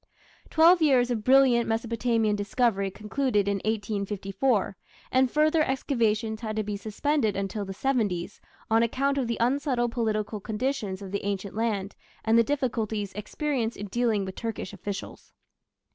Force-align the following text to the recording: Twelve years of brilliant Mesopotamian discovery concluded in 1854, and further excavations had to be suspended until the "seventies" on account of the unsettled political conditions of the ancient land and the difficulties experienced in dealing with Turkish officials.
Twelve 0.49 0.81
years 0.81 1.11
of 1.11 1.23
brilliant 1.23 1.67
Mesopotamian 1.69 2.35
discovery 2.35 2.89
concluded 2.89 3.47
in 3.47 3.57
1854, 3.57 4.75
and 5.11 5.29
further 5.29 5.61
excavations 5.61 6.41
had 6.41 6.55
to 6.55 6.63
be 6.63 6.75
suspended 6.75 7.35
until 7.35 7.65
the 7.65 7.73
"seventies" 7.75 8.41
on 8.67 8.81
account 8.81 9.19
of 9.19 9.27
the 9.27 9.37
unsettled 9.39 9.91
political 9.91 10.39
conditions 10.39 11.03
of 11.03 11.11
the 11.11 11.23
ancient 11.23 11.53
land 11.55 11.95
and 12.25 12.35
the 12.35 12.43
difficulties 12.43 13.13
experienced 13.13 13.77
in 13.77 13.85
dealing 13.89 14.25
with 14.25 14.33
Turkish 14.33 14.73
officials. 14.73 15.33